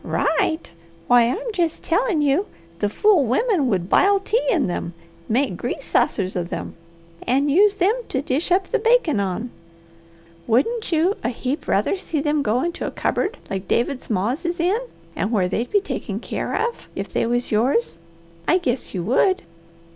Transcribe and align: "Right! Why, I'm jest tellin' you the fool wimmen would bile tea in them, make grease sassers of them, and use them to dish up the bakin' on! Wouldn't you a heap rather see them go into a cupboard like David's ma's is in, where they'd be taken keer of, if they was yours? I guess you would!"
"Right! 0.03 0.71
Why, 1.05 1.25
I'm 1.29 1.51
jest 1.53 1.83
tellin' 1.83 2.23
you 2.23 2.47
the 2.79 2.89
fool 2.89 3.23
wimmen 3.23 3.67
would 3.67 3.87
bile 3.87 4.19
tea 4.19 4.41
in 4.49 4.65
them, 4.65 4.95
make 5.29 5.55
grease 5.55 5.85
sassers 5.93 6.35
of 6.35 6.49
them, 6.49 6.73
and 7.27 7.51
use 7.51 7.75
them 7.75 7.93
to 8.09 8.23
dish 8.23 8.51
up 8.51 8.67
the 8.71 8.79
bakin' 8.79 9.19
on! 9.19 9.51
Wouldn't 10.47 10.91
you 10.91 11.17
a 11.23 11.29
heap 11.29 11.67
rather 11.67 11.97
see 11.97 12.19
them 12.19 12.41
go 12.41 12.63
into 12.63 12.87
a 12.87 12.89
cupboard 12.89 13.37
like 13.47 13.67
David's 13.67 14.09
ma's 14.09 14.43
is 14.43 14.59
in, 14.59 14.79
where 15.29 15.47
they'd 15.47 15.69
be 15.69 15.79
taken 15.79 16.19
keer 16.19 16.51
of, 16.55 16.89
if 16.95 17.13
they 17.13 17.27
was 17.27 17.51
yours? 17.51 17.99
I 18.47 18.57
guess 18.57 18.95
you 18.95 19.03
would!" 19.03 19.43